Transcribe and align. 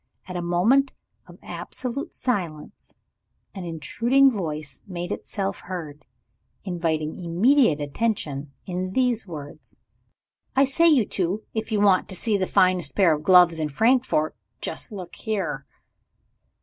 At 0.27 0.35
a 0.35 0.41
moment 0.41 0.93
of 1.27 1.37
absolute 1.43 2.11
silence 2.15 2.91
an 3.53 3.65
intruding 3.65 4.31
voice 4.31 4.81
made 4.87 5.11
itself 5.11 5.59
heard, 5.59 6.07
inviting 6.63 7.23
immediate 7.23 7.79
attention 7.79 8.51
in 8.65 8.93
these 8.93 9.27
words: 9.27 9.77
"I 10.55 10.63
say, 10.65 10.87
you 10.87 11.05
two! 11.05 11.43
If 11.53 11.71
you 11.71 11.79
want 11.81 12.09
to 12.09 12.15
see 12.15 12.35
the 12.35 12.47
finest 12.47 12.95
pair 12.95 13.13
of 13.13 13.21
gloves 13.21 13.59
in 13.59 13.69
Frankfort, 13.69 14.35
just 14.59 14.91
look 14.91 15.15
here." 15.17 15.67